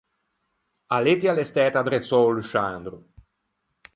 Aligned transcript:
A 0.95 0.97
lettia 1.05 1.29
a 1.31 1.35
l’é 1.35 1.45
stæta 1.49 1.77
adressâ 1.81 2.15
a-o 2.19 2.31
Lusciandro. 2.35 2.97